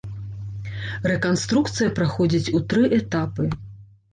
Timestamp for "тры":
2.73-2.83